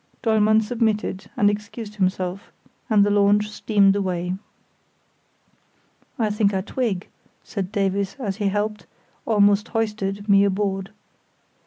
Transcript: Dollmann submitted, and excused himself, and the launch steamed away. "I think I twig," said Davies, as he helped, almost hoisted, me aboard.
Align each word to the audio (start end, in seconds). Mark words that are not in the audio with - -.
Dollmann 0.23 0.61
submitted, 0.61 1.29
and 1.37 1.47
excused 1.47 1.97
himself, 1.97 2.51
and 2.89 3.05
the 3.05 3.11
launch 3.11 3.51
steamed 3.51 3.95
away. 3.95 4.33
"I 6.17 6.31
think 6.31 6.55
I 6.55 6.61
twig," 6.61 7.07
said 7.43 7.71
Davies, 7.71 8.15
as 8.17 8.37
he 8.37 8.47
helped, 8.47 8.87
almost 9.27 9.67
hoisted, 9.67 10.27
me 10.27 10.43
aboard. 10.43 10.89